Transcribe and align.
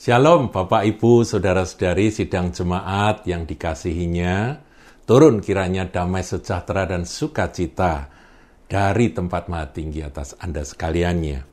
Shalom 0.00 0.48
Bapak 0.48 0.88
Ibu, 0.96 1.28
Saudara-saudari 1.28 2.08
sidang 2.08 2.56
jemaat 2.56 3.28
yang 3.28 3.44
dikasihinya. 3.44 4.56
Turun 5.04 5.44
kiranya 5.44 5.92
damai 5.92 6.24
sejahtera 6.24 6.88
dan 6.88 7.04
sukacita 7.04 8.08
dari 8.64 9.12
tempat 9.12 9.52
maha 9.52 9.68
tinggi 9.68 10.00
atas 10.00 10.32
Anda 10.40 10.64
sekaliannya. 10.64 11.44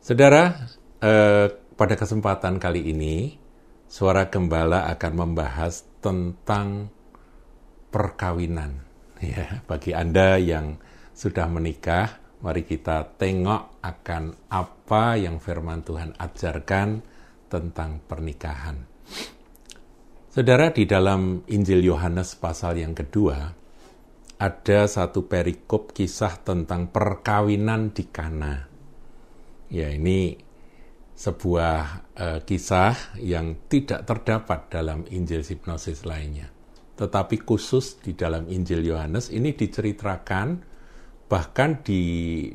Saudara, 0.00 0.64
eh, 0.96 1.52
pada 1.52 1.94
kesempatan 2.00 2.56
kali 2.56 2.88
ini, 2.88 3.36
Suara 3.84 4.32
Gembala 4.32 4.88
akan 4.88 5.12
membahas 5.12 5.84
tentang 6.00 6.88
perkawinan. 7.92 8.80
Ya, 9.20 9.60
bagi 9.68 9.92
Anda 9.92 10.40
yang 10.40 10.80
sudah 11.12 11.52
menikah, 11.52 12.16
mari 12.40 12.64
kita 12.64 13.12
tengok 13.20 13.84
akan 13.84 14.48
apa 14.48 15.20
yang 15.20 15.36
firman 15.36 15.84
Tuhan 15.84 16.16
ajarkan 16.16 17.12
tentang 17.54 18.02
pernikahan. 18.02 18.82
Saudara, 20.34 20.74
di 20.74 20.82
dalam 20.82 21.46
Injil 21.46 21.86
Yohanes 21.86 22.34
pasal 22.34 22.82
yang 22.82 22.90
kedua, 22.90 23.54
ada 24.42 24.80
satu 24.90 25.30
perikop 25.30 25.94
kisah 25.94 26.42
tentang 26.42 26.90
perkawinan 26.90 27.94
di 27.94 28.10
Kana. 28.10 28.66
Ya, 29.70 29.94
ini 29.94 30.34
sebuah 31.14 32.10
uh, 32.18 32.40
kisah 32.42 33.14
yang 33.22 33.70
tidak 33.70 34.02
terdapat 34.10 34.66
dalam 34.74 35.06
Injil 35.14 35.46
hipnosis 35.46 36.02
lainnya. 36.02 36.50
Tetapi 36.98 37.46
khusus 37.46 38.02
di 38.02 38.18
dalam 38.18 38.50
Injil 38.50 38.82
Yohanes 38.82 39.30
ini 39.30 39.54
diceritakan 39.54 40.74
bahkan 41.30 41.80
di 41.80 42.02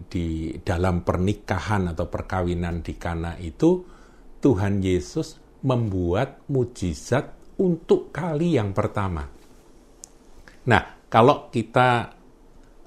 di 0.06 0.56
dalam 0.62 1.02
pernikahan 1.08 1.96
atau 1.96 2.12
perkawinan 2.12 2.84
di 2.84 2.94
Kana 3.00 3.40
itu 3.40 3.99
Tuhan 4.40 4.80
Yesus 4.80 5.36
membuat 5.68 6.48
mujizat 6.48 7.36
untuk 7.60 8.16
kali 8.16 8.56
yang 8.56 8.72
pertama. 8.72 9.28
Nah, 10.72 10.84
kalau 11.12 11.52
kita 11.52 12.16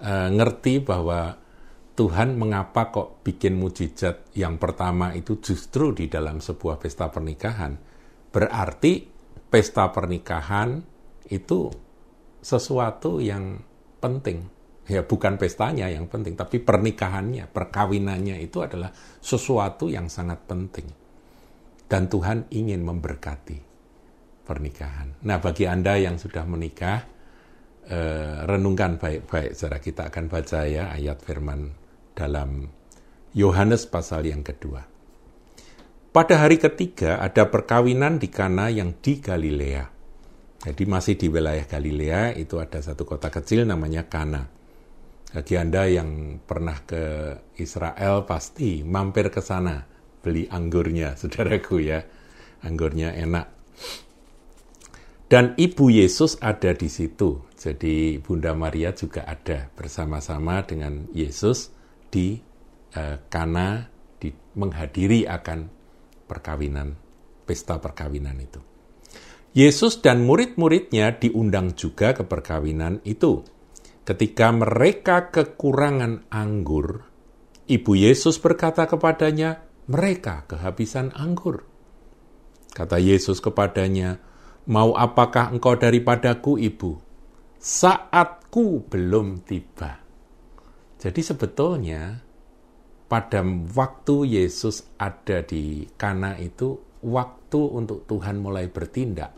e, 0.01 0.13
ngerti 0.33 0.81
bahwa 0.81 1.37
Tuhan 1.93 2.41
mengapa 2.41 2.89
kok 2.89 3.21
bikin 3.21 3.61
mujizat 3.61 4.33
yang 4.33 4.57
pertama 4.57 5.13
itu 5.13 5.37
justru 5.45 5.93
di 5.93 6.09
dalam 6.09 6.41
sebuah 6.41 6.81
pesta 6.81 7.13
pernikahan, 7.13 7.77
berarti 8.33 9.05
pesta 9.53 9.93
pernikahan 9.93 10.81
itu 11.29 11.69
sesuatu 12.41 13.21
yang 13.21 13.61
penting. 14.01 14.49
Ya 14.89 15.05
bukan 15.05 15.39
pestanya 15.39 15.87
yang 15.93 16.11
penting, 16.11 16.35
tapi 16.35 16.59
pernikahannya, 16.59 17.47
perkawinannya 17.47 18.41
itu 18.43 18.65
adalah 18.65 18.91
sesuatu 19.23 19.87
yang 19.87 20.11
sangat 20.11 20.43
penting 20.49 21.02
dan 21.93 22.09
Tuhan 22.09 22.49
ingin 22.49 22.81
memberkati 22.81 23.61
pernikahan. 24.49 25.21
Nah, 25.29 25.37
bagi 25.45 25.69
Anda 25.69 26.01
yang 26.01 26.17
sudah 26.17 26.49
menikah, 26.49 27.05
eh, 27.85 28.49
renungkan 28.49 28.97
baik-baik. 28.97 29.53
Saudara 29.53 29.77
kita 29.77 30.09
akan 30.09 30.25
baca 30.33 30.65
ya 30.65 30.89
ayat 30.89 31.21
firman 31.21 31.69
dalam 32.17 32.65
Yohanes 33.37 33.85
pasal 33.85 34.25
yang 34.25 34.41
kedua. 34.41 34.89
Pada 36.17 36.41
hari 36.41 36.57
ketiga 36.57 37.21
ada 37.21 37.53
perkawinan 37.53 38.17
di 38.17 38.33
Kana 38.33 38.73
yang 38.73 38.97
di 38.97 39.21
Galilea. 39.21 39.85
Jadi 40.65 40.85
masih 40.89 41.21
di 41.21 41.29
wilayah 41.29 41.69
Galilea 41.69 42.41
itu 42.41 42.57
ada 42.57 42.81
satu 42.81 43.05
kota 43.05 43.29
kecil 43.29 43.69
namanya 43.69 44.09
Kana. 44.09 44.49
Bagi 45.33 45.61
Anda 45.61 45.89
yang 45.93 46.41
pernah 46.45 46.77
ke 46.89 47.37
Israel 47.61 48.25
pasti 48.25 48.81
mampir 48.81 49.29
ke 49.33 49.41
sana 49.45 49.92
beli 50.23 50.47
anggurnya, 50.49 51.15
saudaraku 51.21 51.83
ya. 51.83 52.01
Anggurnya 52.63 53.11
enak. 53.19 53.47
Dan 55.27 55.57
Ibu 55.59 55.91
Yesus 55.91 56.39
ada 56.39 56.77
di 56.77 56.87
situ. 56.87 57.43
Jadi 57.59 58.21
Bunda 58.21 58.53
Maria 58.55 58.93
juga 58.93 59.25
ada 59.27 59.67
bersama-sama 59.73 60.63
dengan 60.63 61.09
Yesus 61.11 61.73
di 62.13 62.37
uh, 62.95 63.17
Kana 63.33 63.89
di, 64.21 64.29
menghadiri 64.31 65.25
akan 65.27 65.59
perkawinan, 66.29 66.95
pesta 67.49 67.81
perkawinan 67.81 68.37
itu. 68.45 68.61
Yesus 69.53 70.01
dan 70.01 70.25
murid-muridnya 70.25 71.17
diundang 71.17 71.77
juga 71.77 72.17
ke 72.17 72.25
perkawinan 72.25 73.05
itu. 73.05 73.45
Ketika 74.05 74.53
mereka 74.53 75.33
kekurangan 75.33 76.29
anggur, 76.33 77.09
Ibu 77.69 77.93
Yesus 77.95 78.37
berkata 78.37 78.85
kepadanya, 78.85 79.65
mereka 79.93 80.49
kehabisan 80.49 81.13
anggur. 81.13 81.69
Kata 82.73 82.97
Yesus 82.97 83.45
kepadanya, 83.45 84.17
Mau 84.63 84.95
apakah 84.95 85.51
engkau 85.51 85.75
daripadaku, 85.75 86.55
ibu? 86.55 86.95
Saatku 87.59 88.87
belum 88.87 89.43
tiba. 89.43 89.99
Jadi 91.03 91.19
sebetulnya 91.19 92.23
pada 93.11 93.43
waktu 93.75 94.39
Yesus 94.39 94.87
ada 95.03 95.43
di 95.43 95.83
Kana 95.99 96.39
itu, 96.39 96.79
waktu 97.03 97.59
untuk 97.59 98.07
Tuhan 98.07 98.39
mulai 98.39 98.71
bertindak 98.71 99.35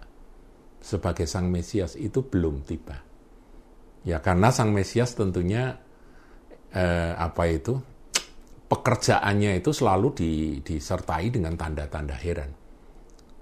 sebagai 0.85 1.25
Sang 1.25 1.49
Mesias 1.49 1.97
itu 1.97 2.21
belum 2.21 2.61
tiba. 2.69 3.01
Ya 4.05 4.21
karena 4.21 4.53
Sang 4.53 4.77
Mesias 4.77 5.17
tentunya 5.17 5.81
eh, 6.69 7.13
apa 7.17 7.49
itu 7.49 7.81
pekerjaannya 8.75 9.63
itu 9.63 9.71
selalu 9.71 10.09
di, 10.19 10.31
disertai 10.59 11.31
dengan 11.31 11.55
tanda-tanda 11.55 12.19
heran, 12.19 12.51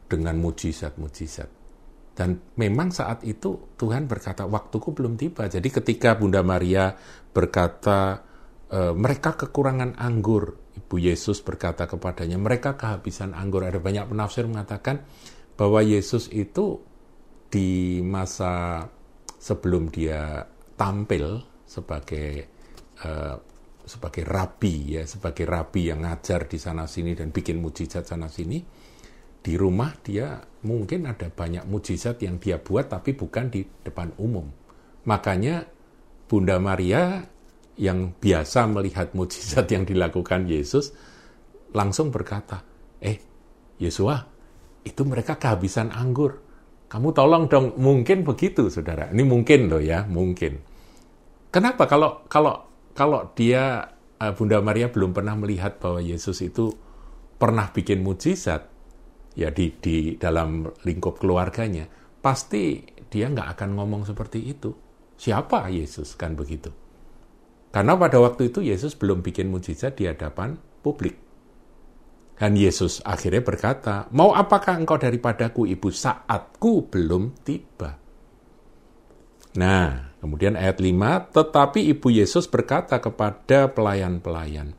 dengan 0.04 0.36
mujizat-mujizat. 0.36 1.48
Dan 2.12 2.36
memang 2.60 2.92
saat 2.92 3.24
itu 3.24 3.72
Tuhan 3.80 4.04
berkata, 4.04 4.44
waktuku 4.44 4.92
belum 4.92 5.16
tiba. 5.16 5.48
Jadi 5.48 5.72
ketika 5.72 6.12
Bunda 6.20 6.44
Maria 6.44 6.92
berkata, 7.32 8.20
e, 8.68 8.92
mereka 8.92 9.32
kekurangan 9.32 9.96
anggur, 9.96 10.60
Ibu 10.76 10.96
Yesus 11.00 11.40
berkata 11.40 11.88
kepadanya, 11.88 12.36
mereka 12.36 12.76
kehabisan 12.76 13.32
anggur. 13.32 13.64
Ada 13.64 13.80
banyak 13.80 14.12
penafsir 14.12 14.44
mengatakan 14.44 15.00
bahwa 15.56 15.80
Yesus 15.80 16.28
itu 16.28 16.84
di 17.48 18.00
masa 18.04 18.84
sebelum 19.36 19.88
dia 19.92 20.44
tampil 20.76 21.44
sebagai 21.68 22.48
uh, 23.04 23.36
sebagai 23.84 24.22
rabi 24.26 24.98
ya, 24.98 25.04
sebagai 25.04 25.46
rabi 25.46 25.90
yang 25.90 26.06
ngajar 26.06 26.46
di 26.46 26.58
sana 26.58 26.86
sini 26.86 27.14
dan 27.18 27.34
bikin 27.34 27.58
mujizat 27.58 28.06
sana 28.06 28.30
sini, 28.30 28.62
di 29.42 29.54
rumah 29.58 29.90
dia 29.98 30.38
mungkin 30.62 31.10
ada 31.10 31.26
banyak 31.28 31.66
mujizat 31.66 32.22
yang 32.22 32.38
dia 32.38 32.62
buat 32.62 32.86
tapi 32.86 33.12
bukan 33.18 33.50
di 33.50 33.66
depan 33.66 34.14
umum. 34.22 34.46
Makanya 35.06 35.66
Bunda 36.30 36.62
Maria 36.62 37.26
yang 37.76 38.14
biasa 38.14 38.70
melihat 38.70 39.12
mujizat 39.18 39.66
yang 39.74 39.82
dilakukan 39.82 40.46
Yesus 40.46 40.94
langsung 41.74 42.14
berkata, 42.14 42.62
"Eh, 43.02 43.18
Yesua, 43.82 44.22
itu 44.86 45.02
mereka 45.02 45.38
kehabisan 45.38 45.90
anggur. 45.90 46.38
Kamu 46.86 47.10
tolong 47.16 47.48
dong, 47.48 47.74
mungkin 47.80 48.22
begitu, 48.22 48.68
Saudara. 48.68 49.08
Ini 49.10 49.24
mungkin 49.24 49.72
loh 49.72 49.80
ya, 49.80 50.04
mungkin. 50.04 50.60
Kenapa 51.48 51.88
kalau 51.88 52.24
kalau 52.28 52.71
kalau 52.92 53.32
dia 53.32 53.92
uh, 54.20 54.32
Bunda 54.36 54.62
Maria 54.62 54.92
belum 54.92 55.16
pernah 55.16 55.34
melihat 55.34 55.80
bahwa 55.82 55.98
Yesus 55.98 56.44
itu 56.44 56.72
pernah 57.40 57.72
bikin 57.74 58.04
mujizat 58.06 58.70
ya 59.34 59.48
di 59.50 59.72
di 59.80 60.14
dalam 60.20 60.68
lingkup 60.84 61.18
keluarganya, 61.18 61.88
pasti 62.20 62.84
dia 63.08 63.32
nggak 63.32 63.58
akan 63.58 63.70
ngomong 63.76 64.02
seperti 64.04 64.40
itu. 64.44 64.70
Siapa 65.16 65.70
Yesus 65.72 66.14
kan 66.14 66.36
begitu? 66.36 66.70
Karena 67.72 67.96
pada 67.96 68.20
waktu 68.20 68.52
itu 68.52 68.60
Yesus 68.60 68.92
belum 68.92 69.24
bikin 69.24 69.48
mujizat 69.48 69.96
di 69.96 70.04
hadapan 70.04 70.60
publik. 70.84 71.16
Dan 72.36 72.58
Yesus 72.58 73.00
akhirnya 73.06 73.40
berkata, 73.40 74.10
mau 74.12 74.34
apakah 74.34 74.76
engkau 74.76 74.98
daripadaku 74.98 75.70
ibu 75.70 75.88
saatku 75.88 76.90
belum 76.90 77.38
tiba. 77.46 77.96
Nah, 79.56 80.11
kemudian 80.22 80.54
ayat 80.54 80.78
5, 80.78 81.34
tetapi 81.34 81.90
Ibu 81.98 82.14
Yesus 82.14 82.46
berkata 82.46 83.02
kepada 83.02 83.74
pelayan-pelayan, 83.74 84.70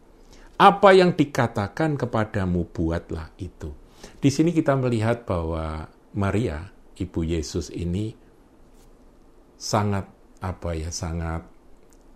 apa 0.55 0.89
yang 0.95 1.11
dikatakan 1.11 1.99
kepadamu 1.99 2.63
buatlah 2.71 3.35
itu. 3.35 3.75
Di 4.23 4.31
sini 4.31 4.55
kita 4.55 4.79
melihat 4.79 5.27
bahwa 5.27 5.91
Maria, 6.15 6.71
Ibu 6.95 7.27
Yesus 7.27 7.67
ini 7.75 8.15
sangat 9.59 10.07
apa 10.39 10.71
ya, 10.79 10.87
sangat 10.95 11.43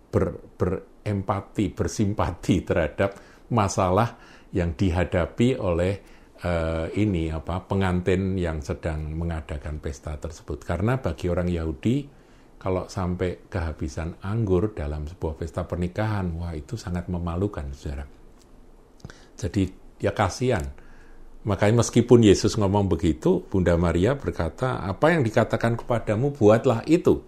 ber, 0.08 0.56
berempati, 0.56 1.68
bersimpati 1.76 2.64
terhadap 2.64 3.20
masalah 3.52 4.16
yang 4.56 4.72
dihadapi 4.72 5.60
oleh 5.60 6.00
uh, 6.44 6.88
ini 6.96 7.28
apa 7.28 7.60
pengantin 7.68 8.40
yang 8.40 8.64
sedang 8.64 9.12
mengadakan 9.12 9.80
pesta 9.84 10.16
tersebut. 10.16 10.64
Karena 10.64 10.96
bagi 10.96 11.28
orang 11.28 11.52
Yahudi 11.52 12.17
kalau 12.58 12.90
sampai 12.90 13.46
kehabisan 13.46 14.18
anggur 14.26 14.74
dalam 14.74 15.06
sebuah 15.06 15.38
pesta 15.38 15.62
pernikahan, 15.62 16.34
wah 16.34 16.50
itu 16.58 16.74
sangat 16.74 17.06
memalukan, 17.06 17.70
saudara. 17.70 18.02
Jadi 19.38 19.70
ya 20.02 20.10
kasihan. 20.10 20.66
Makanya 21.46 21.86
meskipun 21.86 22.26
Yesus 22.26 22.58
ngomong 22.58 22.90
begitu, 22.90 23.46
Bunda 23.46 23.78
Maria 23.78 24.18
berkata, 24.18 24.82
apa 24.82 25.14
yang 25.14 25.22
dikatakan 25.22 25.78
kepadamu 25.78 26.34
buatlah 26.34 26.82
itu. 26.90 27.22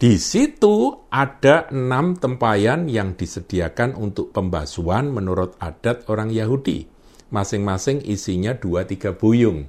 Di 0.00 0.16
situ 0.16 1.04
ada 1.12 1.68
enam 1.68 2.16
tempayan 2.16 2.88
yang 2.88 3.12
disediakan 3.20 3.92
untuk 3.92 4.32
pembasuhan 4.32 5.12
menurut 5.12 5.60
adat 5.60 6.08
orang 6.08 6.32
Yahudi. 6.32 6.88
Masing-masing 7.28 8.08
isinya 8.08 8.56
dua 8.56 8.88
tiga 8.88 9.12
buyung. 9.12 9.68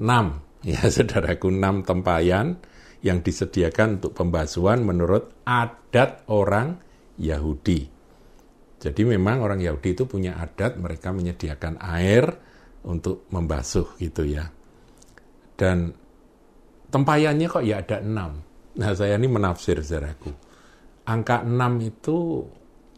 Enam, 0.00 0.40
ya 0.64 0.88
saudaraku, 0.88 1.52
enam 1.52 1.84
tempayan 1.84 2.56
yang 3.04 3.22
disediakan 3.22 4.02
untuk 4.02 4.12
pembasuhan 4.14 4.82
menurut 4.82 5.44
adat 5.46 6.26
orang 6.30 6.78
Yahudi. 7.18 7.86
Jadi 8.78 9.02
memang 9.02 9.42
orang 9.42 9.58
Yahudi 9.58 9.94
itu 9.94 10.06
punya 10.06 10.38
adat 10.38 10.78
mereka 10.78 11.10
menyediakan 11.10 11.82
air 11.82 12.30
untuk 12.86 13.26
membasuh 13.34 13.98
gitu 13.98 14.22
ya. 14.22 14.46
Dan 15.58 15.90
tempayannya 16.90 17.46
kok 17.50 17.66
ya 17.66 17.82
ada 17.82 17.98
enam 17.98 18.48
Nah, 18.78 18.94
saya 18.94 19.18
ini 19.18 19.26
menafsir 19.26 19.82
saudaraku. 19.82 20.30
Angka 21.10 21.42
6 21.42 21.82
itu 21.82 22.46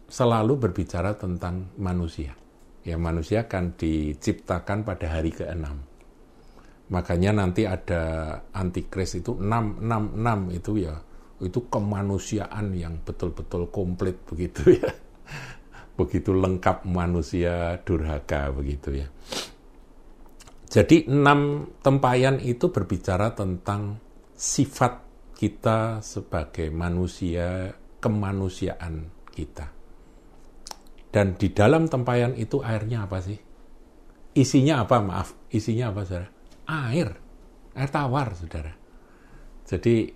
selalu 0.04 0.68
berbicara 0.68 1.16
tentang 1.16 1.72
manusia. 1.80 2.36
Ya, 2.84 3.00
manusia 3.00 3.48
akan 3.48 3.80
diciptakan 3.80 4.84
pada 4.84 5.08
hari 5.08 5.32
ke-6. 5.32 5.89
Makanya 6.90 7.30
nanti 7.30 7.70
ada 7.70 8.34
antikris 8.50 9.22
itu 9.22 9.38
666 9.38 10.58
itu 10.58 10.72
ya 10.82 10.98
itu 11.40 11.60
kemanusiaan 11.72 12.76
yang 12.76 13.00
betul-betul 13.00 13.72
komplit 13.72 14.20
begitu 14.28 14.76
ya. 14.76 14.90
Begitu 15.98 16.32
lengkap 16.32 16.88
manusia 16.88 17.80
durhaka 17.84 18.48
begitu 18.52 19.04
ya. 19.04 19.08
Jadi 20.70 21.10
enam 21.10 21.66
tempayan 21.82 22.38
itu 22.40 22.70
berbicara 22.70 23.34
tentang 23.36 23.98
sifat 24.32 25.02
kita 25.34 26.00
sebagai 26.00 26.72
manusia, 26.72 27.74
kemanusiaan 28.00 29.12
kita. 29.34 29.66
Dan 31.10 31.34
di 31.36 31.50
dalam 31.50 31.90
tempayan 31.90 32.38
itu 32.38 32.62
airnya 32.62 33.04
apa 33.04 33.18
sih? 33.18 33.36
Isinya 34.30 34.86
apa? 34.86 35.02
Maaf, 35.02 35.34
isinya 35.50 35.90
apa, 35.90 36.06
saudara? 36.06 36.39
Air. 36.70 37.18
Air 37.74 37.90
tawar, 37.90 38.38
saudara. 38.38 38.70
Jadi, 39.66 40.06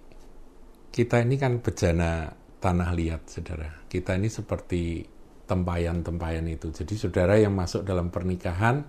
kita 0.94 1.26
ini 1.26 1.34
kan 1.34 1.58
bejana 1.58 2.30
tanah 2.62 2.90
liat, 2.94 3.26
saudara. 3.26 3.82
Kita 3.90 4.14
ini 4.14 4.30
seperti 4.30 5.02
tempayan-tempayan 5.50 6.46
itu. 6.46 6.70
Jadi, 6.70 6.94
saudara 6.94 7.34
yang 7.34 7.58
masuk 7.58 7.82
dalam 7.82 8.14
pernikahan, 8.14 8.86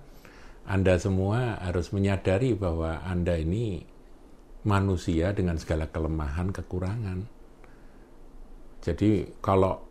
Anda 0.70 1.02
semua 1.02 1.58
harus 1.58 1.90
menyadari 1.90 2.54
bahwa 2.54 3.02
Anda 3.02 3.38
ini 3.38 3.96
manusia 4.66 5.34
dengan 5.34 5.62
segala 5.62 5.90
kelemahan, 5.94 6.50
kekurangan. 6.50 7.20
Jadi 8.82 9.42
kalau 9.42 9.82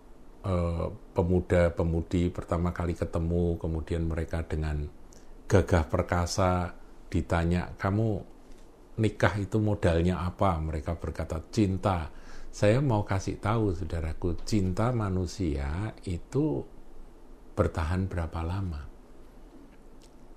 eh, 0.46 0.86
pemuda-pemudi 1.14 2.30
pertama 2.30 2.74
kali 2.74 2.94
ketemu, 2.94 3.58
kemudian 3.58 4.06
mereka 4.06 4.42
dengan 4.46 4.86
gagah 5.46 5.86
perkasa 5.86 6.74
ditanya, 7.10 7.74
kamu 7.76 8.22
nikah 8.98 9.34
itu 9.38 9.58
modalnya 9.58 10.22
apa? 10.22 10.58
Mereka 10.60 10.98
berkata, 10.98 11.42
cinta. 11.50 12.10
Saya 12.54 12.78
mau 12.78 13.02
kasih 13.02 13.42
tahu, 13.42 13.74
saudaraku, 13.74 14.38
cinta 14.46 14.94
manusia 14.94 15.90
itu 16.06 16.62
bertahan 17.58 18.06
berapa 18.06 18.40
lama? 18.46 18.94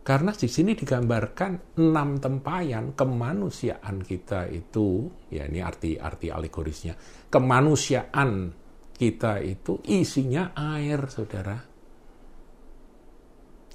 Karena 0.01 0.31
di 0.31 0.47
sini 0.47 0.71
digambarkan 0.71 1.77
enam 1.83 2.15
tempayan 2.17 2.95
kemanusiaan 2.95 4.01
kita 4.01 4.47
itu, 4.47 5.11
ya 5.27 5.45
ini 5.51 5.59
arti 5.59 5.99
arti 5.99 6.31
alegorisnya, 6.31 6.95
kemanusiaan 7.27 8.55
kita 8.95 9.43
itu 9.43 9.83
isinya 9.85 10.55
air, 10.55 11.11
saudara. 11.11 11.76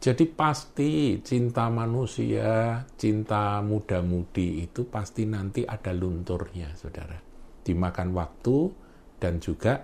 Jadi 0.02 0.26
pasti 0.26 1.22
cinta 1.22 1.70
manusia, 1.70 2.82
cinta 2.98 3.62
muda-mudi 3.62 4.66
itu 4.66 4.82
pasti 4.90 5.22
nanti 5.30 5.62
ada 5.62 5.94
lunturnya, 5.94 6.74
saudara. 6.74 7.14
Dimakan 7.62 8.10
waktu 8.10 8.56
dan 9.22 9.38
juga 9.38 9.78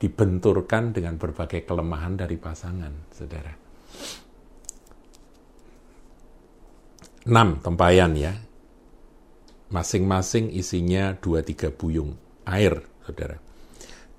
dibenturkan 0.00 0.90
dengan 0.90 1.14
berbagai 1.22 1.62
kelemahan 1.62 2.18
dari 2.18 2.34
pasangan, 2.34 3.14
saudara. 3.14 3.54
enam 7.28 7.60
tempayan 7.60 8.16
ya. 8.16 8.32
Masing-masing 9.70 10.50
isinya 10.50 11.14
dua 11.14 11.46
tiga 11.46 11.70
buyung 11.70 12.18
air, 12.42 12.82
saudara. 13.06 13.38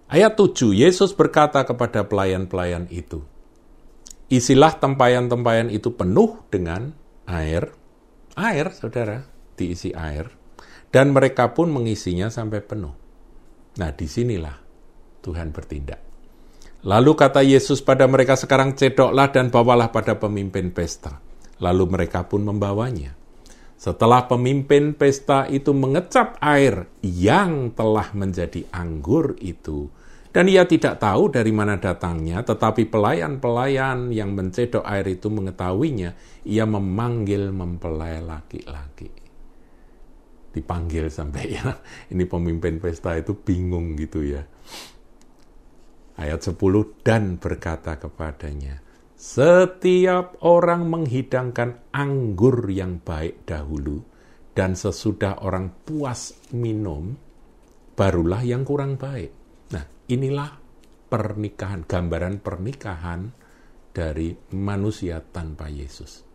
Ayat 0.08 0.40
7, 0.40 0.72
Yesus 0.72 1.12
berkata 1.12 1.64
kepada 1.68 2.08
pelayan-pelayan 2.08 2.88
itu, 2.88 3.24
Isilah 4.32 4.80
tempayan-tempayan 4.80 5.68
itu 5.68 5.92
penuh 5.92 6.48
dengan 6.48 6.96
air. 7.28 7.76
Air, 8.40 8.72
saudara, 8.72 9.28
diisi 9.60 9.92
air. 9.92 10.32
Dan 10.88 11.12
mereka 11.12 11.52
pun 11.52 11.68
mengisinya 11.68 12.32
sampai 12.32 12.64
penuh. 12.64 12.96
Nah, 13.76 13.92
di 13.92 14.08
sinilah 14.08 14.56
Tuhan 15.20 15.52
bertindak. 15.52 16.00
Lalu 16.88 17.12
kata 17.14 17.44
Yesus 17.44 17.84
pada 17.84 18.08
mereka, 18.08 18.40
sekarang 18.40 18.74
cedoklah 18.74 19.30
dan 19.36 19.52
bawalah 19.52 19.92
pada 19.92 20.16
pemimpin 20.16 20.72
pesta 20.72 21.32
lalu 21.62 21.86
mereka 21.88 22.26
pun 22.26 22.42
membawanya. 22.44 23.16
Setelah 23.78 24.30
pemimpin 24.30 24.94
pesta 24.94 25.50
itu 25.50 25.74
mengecap 25.74 26.38
air 26.42 26.90
yang 27.02 27.74
telah 27.74 28.14
menjadi 28.14 28.66
anggur 28.74 29.38
itu, 29.42 29.90
dan 30.32 30.48
ia 30.48 30.64
tidak 30.64 31.04
tahu 31.04 31.28
dari 31.28 31.52
mana 31.52 31.76
datangnya, 31.76 32.40
tetapi 32.40 32.88
pelayan-pelayan 32.88 34.16
yang 34.16 34.32
mencedok 34.32 34.88
air 34.88 35.04
itu 35.12 35.28
mengetahuinya, 35.28 36.16
ia 36.48 36.64
memanggil 36.64 37.52
mempelai 37.52 38.24
laki-laki. 38.24 39.12
Dipanggil 40.56 41.12
sampai 41.12 41.44
ya, 41.52 41.76
ini 42.16 42.24
pemimpin 42.24 42.80
pesta 42.80 43.20
itu 43.20 43.36
bingung 43.36 44.00
gitu 44.00 44.24
ya. 44.24 44.44
Ayat 46.16 46.40
10, 46.40 46.56
dan 47.04 47.36
berkata 47.36 48.00
kepadanya, 48.00 48.80
setiap 49.20 50.40
orang 50.48 50.88
menghidangkan 50.88 51.92
anggur 51.92 52.72
yang 52.72 53.04
baik 53.04 53.44
dahulu, 53.44 54.00
dan 54.56 54.80
sesudah 54.80 55.44
orang 55.44 55.76
puas 55.84 56.36
minum, 56.56 57.20
barulah 58.00 58.44
yang 58.44 58.64
kurang 58.64 58.96
baik. 58.96 59.41
Inilah 60.12 60.52
pernikahan, 61.08 61.88
gambaran 61.88 62.44
pernikahan 62.44 63.32
dari 63.96 64.36
manusia 64.56 65.24
tanpa 65.24 65.72
Yesus. 65.72 66.28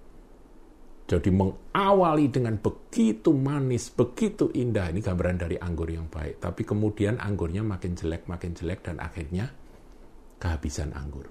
Jadi 1.06 1.30
mengawali 1.30 2.26
dengan 2.34 2.58
begitu 2.58 3.30
manis, 3.30 3.94
begitu 3.94 4.50
indah. 4.50 4.90
Ini 4.90 4.98
gambaran 4.98 5.38
dari 5.38 5.54
anggur 5.54 5.86
yang 5.86 6.10
baik. 6.10 6.42
Tapi 6.42 6.66
kemudian 6.66 7.22
anggurnya 7.22 7.62
makin 7.62 7.94
jelek, 7.94 8.26
makin 8.26 8.58
jelek, 8.58 8.82
dan 8.82 8.98
akhirnya 8.98 9.46
kehabisan 10.42 10.90
anggur. 10.98 11.30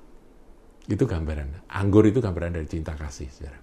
Itu 0.88 1.04
gambaran. 1.04 1.68
Anggur 1.76 2.08
itu 2.08 2.24
gambaran 2.24 2.56
dari 2.56 2.68
cinta 2.72 2.96
kasih. 2.96 3.28
Saudara. 3.28 3.60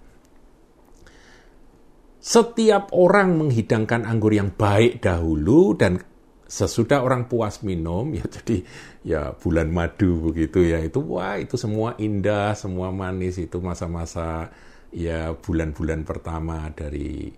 Setiap 2.22 2.92
orang 2.94 3.34
menghidangkan 3.40 4.04
anggur 4.04 4.36
yang 4.36 4.52
baik 4.54 5.00
dahulu 5.00 5.74
dan 5.74 5.96
sesudah 6.46 7.00
orang 7.00 7.26
puas 7.26 7.64
minum 7.64 8.12
ya 8.12 8.26
jadi 8.28 8.56
ya 9.02 9.22
bulan 9.36 9.72
madu 9.72 10.32
begitu 10.32 10.62
ya 10.66 10.82
itu 10.84 11.00
wah 11.00 11.40
itu 11.40 11.56
semua 11.56 11.96
indah 11.96 12.52
semua 12.52 12.92
manis 12.92 13.40
itu 13.40 13.56
masa-masa 13.58 14.52
ya 14.92 15.32
bulan-bulan 15.32 16.04
pertama 16.04 16.68
dari 16.70 17.32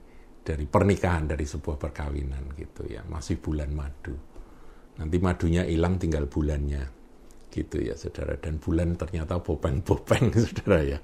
dari 0.45 0.69
pernikahan 0.69 1.25
dari 1.25 1.47
sebuah 1.49 1.81
perkawinan 1.81 2.53
gitu 2.59 2.85
ya 2.85 3.01
masih 3.09 3.41
bulan 3.41 3.73
madu. 3.73 4.13
Nanti 5.01 5.17
madunya 5.19 5.65
hilang 5.65 5.97
tinggal 5.97 6.29
bulannya 6.29 6.85
gitu 7.49 7.81
ya 7.81 7.97
saudara. 7.97 8.37
Dan 8.37 8.61
bulan 8.61 8.99
ternyata 9.01 9.41
bopeng-bopeng 9.41 10.35
saudara 10.45 10.79
ya. 10.85 10.99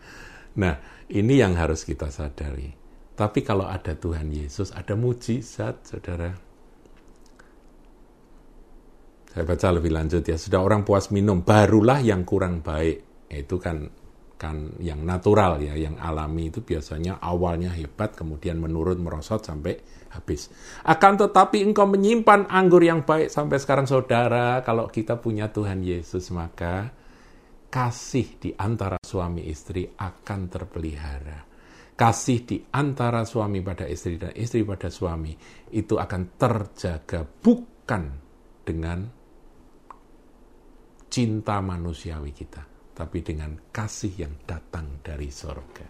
Nah 0.60 1.06
ini 1.08 1.40
yang 1.40 1.56
harus 1.56 1.88
kita 1.88 2.12
sadari. 2.12 2.76
Tapi 3.16 3.40
kalau 3.40 3.64
ada 3.64 3.96
Tuhan 3.96 4.28
Yesus 4.28 4.76
ada 4.76 4.92
mujizat 4.92 5.88
saudara 5.88 6.49
saya 9.30 9.46
baca 9.46 9.66
lebih 9.70 9.94
lanjut 9.94 10.26
ya 10.26 10.34
sudah 10.34 10.60
orang 10.60 10.82
puas 10.82 11.14
minum 11.14 11.46
barulah 11.46 12.02
yang 12.02 12.26
kurang 12.26 12.66
baik 12.66 13.26
itu 13.30 13.56
kan 13.62 13.86
kan 14.40 14.72
yang 14.80 15.04
natural 15.04 15.60
ya, 15.60 15.76
yang 15.76 16.00
alami 16.00 16.48
itu 16.48 16.64
biasanya 16.64 17.20
awalnya 17.20 17.76
hebat, 17.76 18.16
kemudian 18.16 18.56
menurun 18.56 19.04
merosot 19.04 19.44
sampai 19.44 19.76
habis. 20.16 20.48
Akan 20.88 21.20
tetapi 21.20 21.60
engkau 21.60 21.84
menyimpan 21.84 22.48
anggur 22.48 22.80
yang 22.80 23.04
baik 23.04 23.28
sampai 23.28 23.60
sekarang 23.60 23.84
saudara, 23.84 24.64
kalau 24.64 24.88
kita 24.88 25.20
punya 25.20 25.52
Tuhan 25.52 25.84
Yesus 25.84 26.32
maka 26.32 26.88
kasih 27.68 28.40
di 28.40 28.50
antara 28.56 28.96
suami 29.04 29.44
istri 29.44 29.84
akan 29.84 30.40
terpelihara. 30.48 31.52
kasih 32.00 32.48
di 32.48 32.56
antara 32.72 33.28
suami 33.28 33.60
pada 33.60 33.84
istri 33.84 34.16
dan 34.16 34.32
istri 34.32 34.64
pada 34.64 34.88
suami 34.88 35.36
itu 35.76 36.00
akan 36.00 36.32
terjaga 36.40 37.28
bukan 37.28 38.02
dengan 38.64 39.19
cinta 41.10 41.58
manusiawi 41.58 42.30
kita, 42.30 42.62
tapi 42.94 43.20
dengan 43.20 43.58
kasih 43.74 44.14
yang 44.24 44.34
datang 44.46 45.02
dari 45.02 45.28
sorga. 45.28 45.88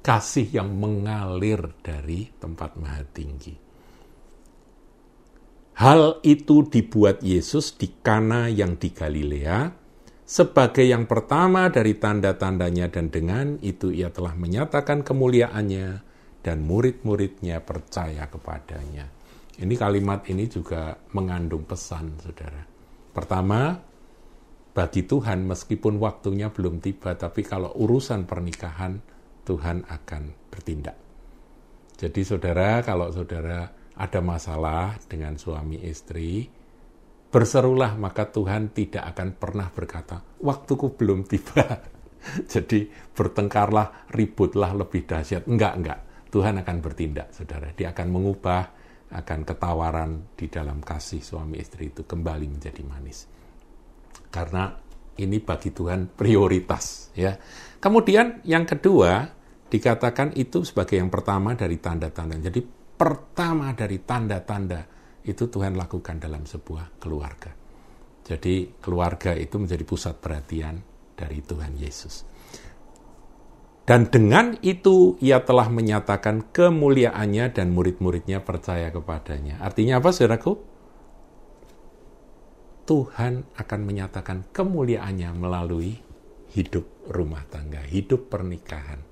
Kasih 0.00 0.46
yang 0.54 0.70
mengalir 0.78 1.74
dari 1.82 2.30
tempat 2.38 2.78
maha 2.78 3.02
tinggi. 3.10 3.66
Hal 5.76 6.24
itu 6.24 6.64
dibuat 6.64 7.20
Yesus 7.20 7.76
di 7.76 8.00
Kana 8.00 8.48
yang 8.48 8.80
di 8.80 8.94
Galilea, 8.94 9.68
sebagai 10.24 10.86
yang 10.86 11.04
pertama 11.04 11.68
dari 11.68 11.98
tanda-tandanya 12.00 12.88
dan 12.88 13.12
dengan 13.12 13.60
itu 13.60 13.92
ia 13.92 14.08
telah 14.08 14.32
menyatakan 14.32 15.04
kemuliaannya 15.04 15.88
dan 16.40 16.62
murid-muridnya 16.64 17.60
percaya 17.60 18.30
kepadanya. 18.30 19.10
Ini 19.58 19.74
kalimat 19.74 20.24
ini 20.30 20.46
juga 20.48 20.96
mengandung 21.12 21.66
pesan, 21.66 22.22
saudara. 22.22 22.62
Pertama, 23.12 23.74
bagi 24.76 25.08
Tuhan 25.08 25.48
meskipun 25.48 25.96
waktunya 25.96 26.52
belum 26.52 26.84
tiba, 26.84 27.16
tapi 27.16 27.40
kalau 27.40 27.72
urusan 27.80 28.28
pernikahan, 28.28 29.00
Tuhan 29.48 29.88
akan 29.88 30.52
bertindak. 30.52 31.00
Jadi 31.96 32.20
saudara, 32.20 32.84
kalau 32.84 33.08
saudara 33.08 33.72
ada 33.96 34.20
masalah 34.20 35.00
dengan 35.08 35.40
suami 35.40 35.80
istri, 35.80 36.44
berserulah 37.32 37.96
maka 37.96 38.28
Tuhan 38.28 38.76
tidak 38.76 39.16
akan 39.16 39.28
pernah 39.40 39.72
berkata, 39.72 40.20
waktuku 40.44 40.92
belum 40.92 41.24
tiba. 41.24 41.64
Jadi 42.52 42.84
bertengkarlah, 43.16 44.12
ributlah 44.12 44.76
lebih 44.76 45.08
dahsyat. 45.08 45.48
Enggak, 45.48 45.72
enggak. 45.72 46.00
Tuhan 46.28 46.60
akan 46.60 46.76
bertindak, 46.84 47.32
saudara. 47.32 47.72
Dia 47.72 47.96
akan 47.96 48.12
mengubah, 48.12 48.62
akan 49.08 49.40
ketawaran 49.40 50.36
di 50.36 50.52
dalam 50.52 50.84
kasih 50.84 51.24
suami 51.24 51.64
istri 51.64 51.88
itu 51.88 52.04
kembali 52.04 52.44
menjadi 52.44 52.84
manis. 52.84 53.35
Karena 54.28 54.72
ini 55.16 55.40
bagi 55.40 55.72
Tuhan 55.72 56.12
prioritas. 56.12 57.12
ya. 57.16 57.36
Kemudian 57.80 58.44
yang 58.44 58.68
kedua, 58.68 59.28
dikatakan 59.66 60.36
itu 60.36 60.62
sebagai 60.62 61.00
yang 61.00 61.10
pertama 61.10 61.56
dari 61.56 61.80
tanda-tanda. 61.80 62.38
Jadi 62.38 62.60
pertama 62.96 63.72
dari 63.76 64.00
tanda-tanda 64.00 64.80
itu 65.26 65.50
Tuhan 65.50 65.74
lakukan 65.74 66.22
dalam 66.22 66.46
sebuah 66.46 67.02
keluarga. 67.02 67.50
Jadi 68.26 68.74
keluarga 68.82 69.34
itu 69.34 69.58
menjadi 69.58 69.84
pusat 69.86 70.18
perhatian 70.18 70.82
dari 71.14 71.42
Tuhan 71.42 71.78
Yesus. 71.78 72.26
Dan 73.86 74.10
dengan 74.10 74.58
itu 74.66 75.14
ia 75.22 75.46
telah 75.46 75.70
menyatakan 75.70 76.50
kemuliaannya 76.50 77.54
dan 77.54 77.70
murid-muridnya 77.70 78.42
percaya 78.42 78.90
kepadanya. 78.90 79.62
Artinya 79.62 80.02
apa 80.02 80.10
saudaraku? 80.10 80.58
Tuhan 82.86 83.58
akan 83.58 83.80
menyatakan 83.82 84.38
kemuliaannya 84.54 85.30
melalui 85.34 85.98
hidup 86.54 86.86
rumah 87.10 87.42
tangga, 87.50 87.82
hidup 87.82 88.30
pernikahan. 88.30 89.02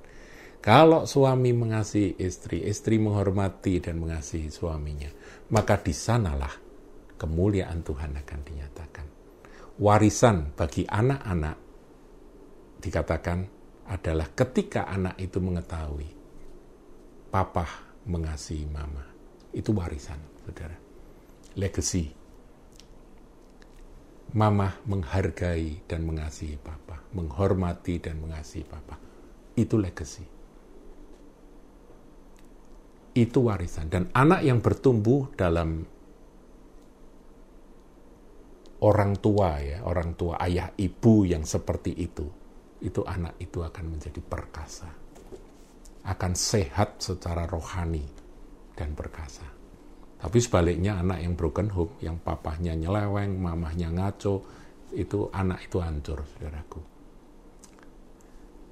Kalau 0.65 1.05
suami 1.05 1.53
mengasihi 1.53 2.17
istri, 2.23 2.65
istri 2.65 2.97
menghormati 2.97 3.85
dan 3.85 4.01
mengasihi 4.01 4.49
suaminya 4.49 5.13
maka 5.53 5.77
di 5.77 5.93
sanalah 5.93 6.51
kemuliaan 7.21 7.85
Tuhan 7.85 8.17
akan 8.17 8.41
dinyatakan. 8.47 9.07
Warisan 9.75 10.55
bagi 10.55 10.87
anak-anak 10.87 11.57
dikatakan 12.81 13.39
adalah 13.91 14.31
ketika 14.33 14.87
anak 14.89 15.19
itu 15.21 15.43
mengetahui 15.43 16.09
papa 17.29 17.67
mengasihi 18.07 18.65
mama. 18.71 19.03
Itu 19.51 19.75
warisan, 19.75 20.19
saudara. 20.43 20.75
Legacy. 21.59 22.24
Mama 24.35 24.83
menghargai 24.91 25.87
dan 25.87 26.03
mengasihi 26.03 26.59
papa, 26.59 26.99
menghormati 27.15 28.03
dan 28.03 28.19
mengasihi 28.19 28.67
papa. 28.67 28.99
Itu 29.55 29.79
legacy 29.79 30.35
itu 33.15 33.47
warisan 33.47 33.87
dan 33.87 34.11
anak 34.11 34.43
yang 34.43 34.59
bertumbuh 34.59 35.31
dalam 35.39 35.87
orang 38.83 39.15
tua 39.23 39.63
ya, 39.63 39.87
orang 39.87 40.19
tua 40.19 40.43
ayah 40.43 40.75
ibu 40.75 41.23
yang 41.23 41.47
seperti 41.47 41.95
itu, 41.95 42.27
itu 42.83 43.01
anak 43.07 43.39
itu 43.39 43.63
akan 43.63 43.97
menjadi 43.97 44.19
perkasa. 44.19 44.91
Akan 46.05 46.37
sehat 46.37 47.01
secara 47.01 47.49
rohani 47.49 48.05
dan 48.77 48.93
perkasa. 48.93 49.47
Tapi 50.25 50.41
sebaliknya 50.41 50.97
anak 51.05 51.21
yang 51.21 51.37
broken 51.37 51.69
home, 51.69 52.01
yang 52.01 52.17
papahnya 52.17 52.73
nyeleweng, 52.73 53.37
mamahnya 53.37 53.93
ngaco, 53.93 54.41
itu 54.97 55.29
anak 55.37 55.69
itu 55.69 55.85
hancur, 55.85 56.25
saudaraku. 56.25 56.81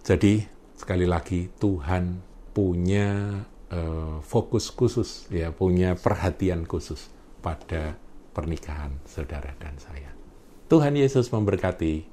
Jadi 0.00 0.48
sekali 0.72 1.04
lagi 1.04 1.52
Tuhan 1.60 2.24
punya 2.56 3.36
uh, 3.68 4.16
fokus 4.24 4.72
khusus, 4.72 5.28
ya 5.28 5.52
punya 5.52 5.92
perhatian 5.92 6.64
khusus 6.64 7.12
pada 7.44 8.00
pernikahan 8.32 8.96
saudara 9.04 9.52
dan 9.60 9.76
saya. 9.76 10.08
Tuhan 10.72 10.96
Yesus 10.96 11.28
memberkati. 11.28 12.11